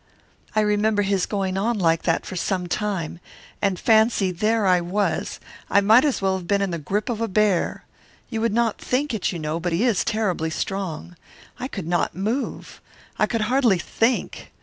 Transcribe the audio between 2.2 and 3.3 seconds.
for some time.